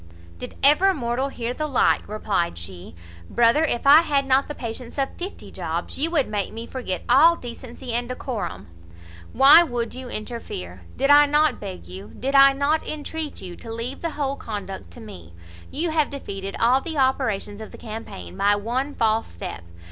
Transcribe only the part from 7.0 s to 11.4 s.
all decency and decorum. Why would you interfere? Did I